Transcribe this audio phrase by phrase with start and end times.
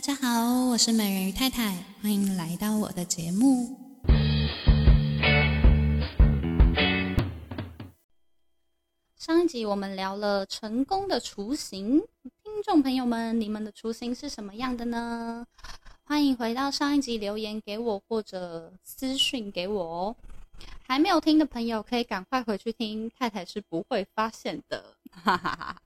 [0.00, 3.78] 大家好，我是美人鱼太太，欢迎来到我的节目。
[9.18, 12.00] 上一集我们聊了成功的雏形，
[12.42, 15.46] 听众朋友们，你们的雏形是什么样的呢？
[16.04, 20.16] 欢迎回到上一集留言给我，或者私讯给我哦。
[20.88, 24.96] 还没有听的朋友，可以赶快回去听，太太是不会发现的。
[25.10, 25.76] 哈哈哈。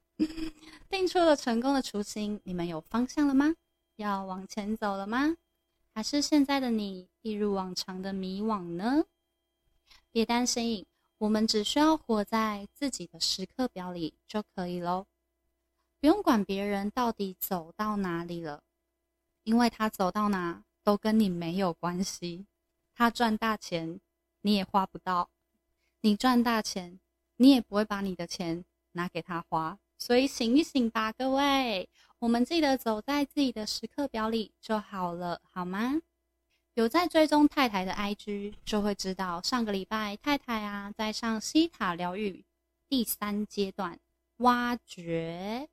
[0.89, 3.53] 定出了成功的雏形，你们有方向了吗？
[3.97, 5.37] 要往前走了吗？
[5.93, 9.05] 还是现在的你一如往常的迷惘呢？
[10.11, 10.87] 别担心，
[11.19, 15.07] 我们只需要活在自己的时刻表里就可以喽，
[16.01, 18.63] 不用管别人到底走到哪里了，
[19.45, 22.47] 因为他走到哪都跟你没有关系。
[22.95, 24.01] 他赚大钱，
[24.41, 25.29] 你也花不到；
[26.01, 26.99] 你赚大钱，
[27.37, 29.79] 你也不会把你的钱拿给他花。
[29.97, 31.89] 所以醒一醒吧，各位，
[32.25, 36.01] 我们记得走在自己的时刻表里就好了，好吗？
[36.73, 42.43] 有在追踪太太的 IG，就会知道上个礼拜太太啊在上西塔疗愈
[42.89, 43.99] 第三阶段
[44.39, 45.69] 挖掘，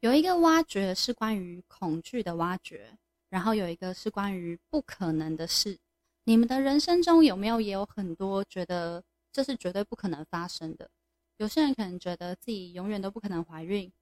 [0.00, 2.96] 有一个挖掘是关于恐惧的挖掘，
[3.28, 5.78] 然后有一个是关于不可能的事。
[6.24, 10.88] 你们的人生中有没有也有很多觉得这是绝对不可能发生的？
[11.36, 13.92] 有些人可能觉得自己永远都不可能怀孕，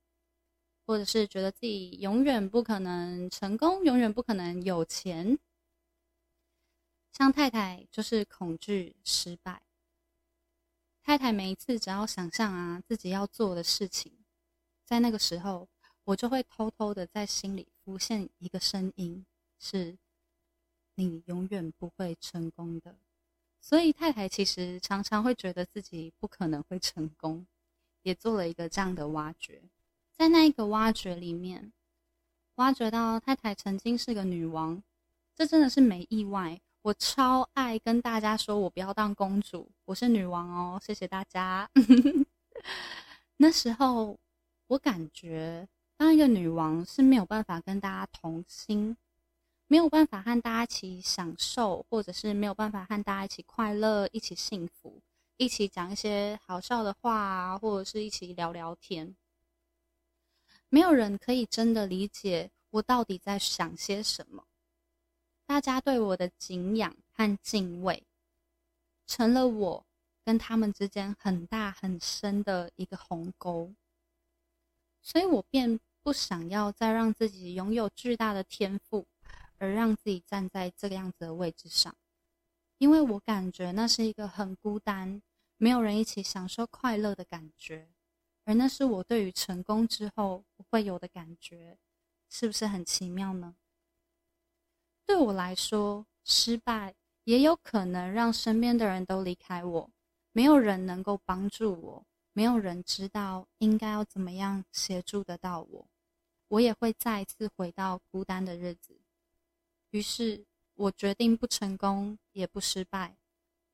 [0.87, 5.39] 或者是觉得自己永远不可能成功，永远不可能有钱。
[7.12, 9.62] 像太太就是恐惧失败。
[11.03, 14.12] 太太每一次只要想象啊自己要做的事情，
[14.84, 15.69] 在那个时候，
[16.05, 19.27] 我就会偷偷的在心里浮现一个声音：
[19.59, 19.97] 是
[20.95, 22.97] 你永远不会成功的。
[23.61, 27.47] 所以太太其实常常会觉得自己不可能会成功，
[28.03, 29.62] 也做了一个这样的挖掘。
[30.17, 31.72] 在那一个挖掘里面，
[32.55, 34.83] 挖掘到太太曾经是个女王，
[35.34, 36.61] 这真的是没意外。
[36.83, 40.80] 我超爱跟大家说，我不要当公主，我是女王哦。
[40.83, 41.68] 谢谢大家。
[43.39, 44.18] 那时候
[44.68, 48.96] 我感觉当一个女王是没有办法跟大家同心。
[49.68, 55.02] 没有办法和大家一起享受，或者是没有办法和大家一起快乐、一起幸福、
[55.39, 59.17] 一起讲一些好笑的话，或者是一起聊聊天。
[60.77, 64.45] 没有人可以真的理解我到底在想些什么。
[65.47, 68.03] 大家对我的敬仰和敬畏，
[69.07, 69.86] 成了我
[70.23, 73.73] 跟他们之间很大很深的一个鸿沟。
[75.01, 79.07] 所以我便不想要再让自己拥有巨大的天赋。
[79.57, 81.97] 而让自己站在这个样子的位置上，
[82.77, 85.23] 因为我感觉那是一个很孤单，
[85.57, 87.89] 没有人一起享受快乐的感觉，
[88.46, 91.77] 而那是我对于成功之后会有的感觉，
[92.30, 93.57] 是不是很奇妙呢？
[95.05, 99.90] 对我来说，失败也有可能让身边的人都离开我，
[100.30, 105.89] 没有人能够帮助我，没有人知道应该要怎么样协助得到我，
[106.46, 109.01] 我也会再一次回到孤单的日子。
[109.90, 113.17] 于是我决定不成功也不失败，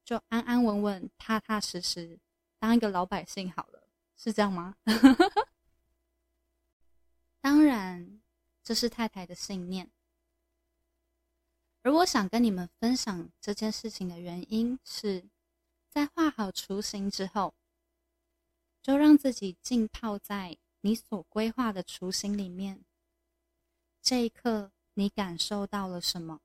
[0.02, 2.18] 就安安稳稳、踏踏实实
[2.58, 3.81] 当一个老百姓好了，
[4.22, 4.76] 是这样吗？
[7.40, 8.20] 当然，
[8.62, 9.90] 这是太太的信念。
[11.82, 15.24] 而我想跟你们分享这件事情的原因是，
[15.88, 17.54] 在画好雏形之后，
[18.80, 22.84] 就让自己浸泡在你所规划的雏形里面。
[24.00, 24.70] 这一刻。
[24.94, 26.42] 你感受到了什么？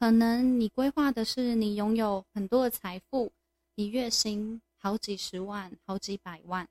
[0.00, 3.32] 可能你规划的是你拥有很多的财富，
[3.76, 6.68] 你月薪好几十万、好几百万。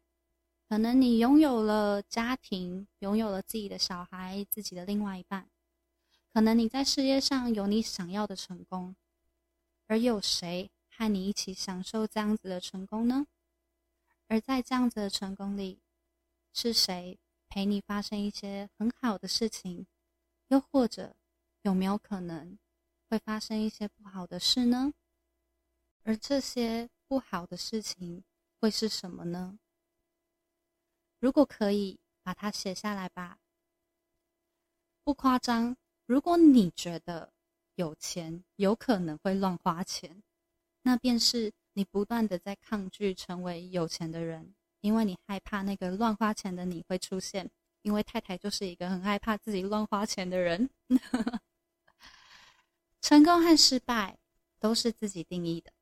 [0.68, 5.50] 可能你拥有了家庭，拥有了自己的小孩、自己的另外一半。
[6.34, 8.98] 可能你在事业上有你想要的成功，
[9.88, 13.28] 而有谁和你一起享受这样子的成功呢？
[14.28, 15.80] 而在这样子的成功里，
[16.54, 17.18] 是谁
[17.48, 19.88] 陪你发生一些很好的事情？
[20.50, 21.16] 又或者，
[21.62, 22.57] 有没有可能
[23.10, 24.94] 会发生一些不好的事呢？
[26.04, 28.24] 而这些不好的事情
[28.62, 29.60] 会是什么呢？
[31.19, 33.38] 如果可以，把它写下来吧。
[35.04, 35.75] 不夸张，
[36.06, 37.34] 如果你觉得
[37.75, 40.24] 有钱有可能会乱花钱，
[40.84, 47.52] 那便是你不断的在抗拒成为有钱的人，因为你害怕那个乱花钱的你会出现。
[47.81, 50.69] 因为太太就是一个很害怕自己乱花钱的人，
[53.02, 54.18] 成功和失败
[54.62, 55.74] 都是自己定义的，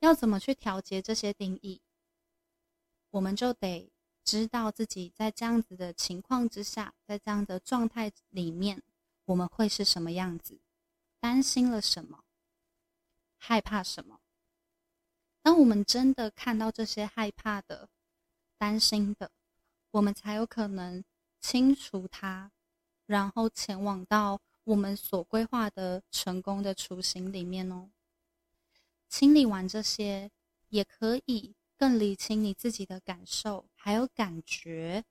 [0.00, 1.80] 要怎么去调节这些定义，
[3.10, 3.90] 我们就得
[4.24, 8.82] 知道自己在这样子的情况之下，在这样的状态里面，
[9.26, 10.58] 我们会是什么样子？
[11.20, 12.24] 担心了什么？
[13.36, 14.20] 害怕什么？
[15.42, 17.88] 当我们真的看到这些害怕的、
[18.58, 19.30] 担心的，
[19.90, 21.04] 我们才有可能
[21.40, 22.52] 清除它，
[23.06, 27.90] 然后前往到我们所规划的成功的雏形里面哦。
[29.10, 30.30] 清理完这些，
[30.68, 35.04] 也可以更理清你自己的感受，还有感觉，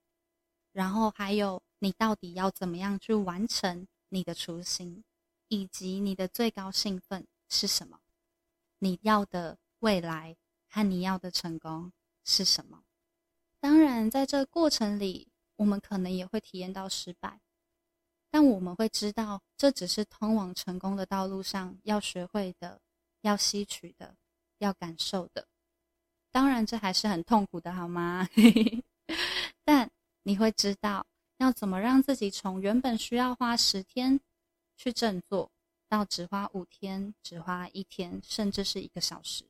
[0.72, 5.04] 然后还有你到底要怎么样去完成你的初心，
[5.48, 8.00] 以及你的最高兴奋是什么？
[8.78, 10.34] 你要的未来
[10.66, 11.92] 和你要的成功
[12.24, 12.84] 是什么？
[13.60, 17.42] 当然，在这过程里，我们可能也会体验到失败，
[18.30, 22.80] 但我们会知道，这只是通往成功的道路上要学会的。
[23.22, 24.16] 要吸取的，
[24.58, 25.48] 要感受的，
[26.30, 28.28] 当然这还是很痛苦的，好吗？
[29.64, 29.90] 但
[30.22, 31.06] 你会知道
[31.38, 34.20] 要怎么让自己从原本需要花十天
[34.76, 35.50] 去振作，
[35.88, 39.44] 到只花五天、只花一天，甚至是一个小时。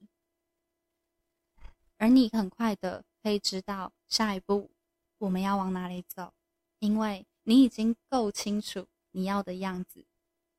[1.98, 4.70] 而你很快的可以知道下一步
[5.18, 6.32] 我们要往哪里走，
[6.78, 10.06] 因为你已经够清楚你要的样子，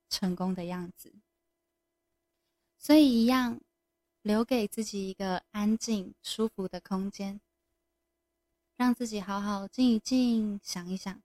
[0.10, 1.14] 成功的样子。
[2.84, 3.62] 所以，一样
[4.24, 7.40] 留给自己一个安静、舒服的空间，
[8.76, 11.22] 让自己好好静一静，想一想。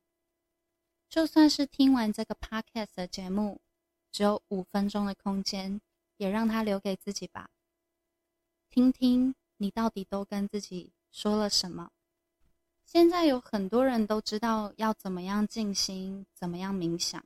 [1.09, 3.63] 就算是听完这个 podcast 的节目，
[4.13, 5.81] 只有五分钟的空间，
[6.19, 7.49] 也让它留给自己吧。
[8.69, 11.91] 听听你到底都跟自己说了什么。
[12.85, 17.25] 现在有很多人都知道要怎么样静心，怎么样冥想，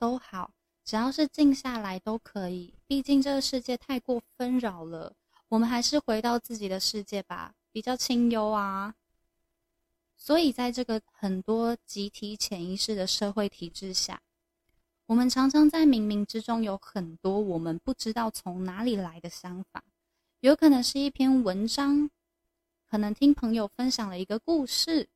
[0.00, 0.50] 都好。
[0.88, 5.12] 只要是静下来都可以，毕竟这个世界太过纷扰了。
[5.48, 8.94] 我们还是回到自己的世界吧，比较清幽啊。
[10.16, 14.22] 所以，在这个很多集体潜意识的社会体制下，
[15.04, 19.84] 我们常常在冥冥之中有很多我们不知道从哪里来的想法，
[20.40, 22.08] 有可能是一篇文章，
[22.88, 25.10] 可能听朋友分享了一个故事，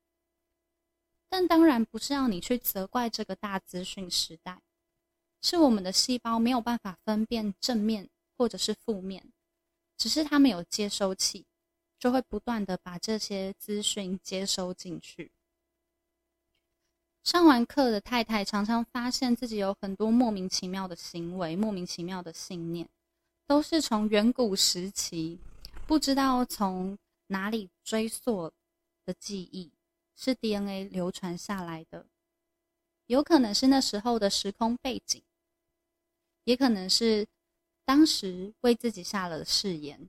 [1.30, 4.60] 但当然不是要你去责怪这个大资讯时代。
[5.42, 8.08] 是我们的细胞没有办法分辨正面
[8.38, 9.32] 或者是负面，
[9.98, 11.44] 只是它们有接收器，
[11.98, 15.32] 就会不断的把这些资讯接收进去。
[17.24, 22.88] 上完课的太太常常发现自己有很多莫名其妙的行为、莫名其妙的信念，
[23.46, 25.38] 都是从远古时期
[25.86, 26.96] 不知道从
[27.26, 28.52] 哪里追溯
[29.04, 29.72] 的记忆，
[30.14, 32.06] 是 DNA 流传下来的，
[33.06, 35.20] 有可能是那时候的时空背景。
[36.44, 37.26] 也可能是
[37.84, 40.08] 当时为自己下了誓言。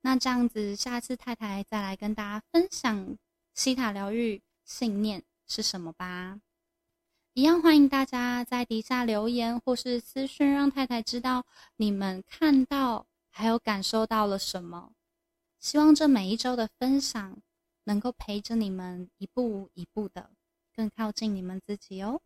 [0.00, 3.16] 那这样子，下次太太再来跟大家分享
[3.54, 6.40] 西塔疗愈信念是什么吧。
[7.34, 11.46] 一样欢迎大家在底下留言或是私讯，让太太知道
[11.76, 14.92] 你们看到还有感受到了什么。
[15.58, 17.40] 希望这每一周的分享
[17.84, 20.30] 能够陪着你们一步一步的
[20.74, 22.20] 更靠近你们自己哦。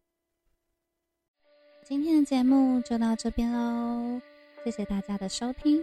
[1.88, 4.20] 今天的节目就到这边喽，
[4.64, 5.80] 谢谢大家的收听，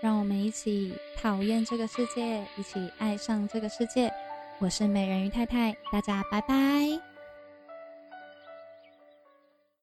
[0.00, 4.12] 让我们一起讨厌这个世界，一起爱上这个世界。
[4.58, 7.05] 我是美人鱼太太，大家拜拜。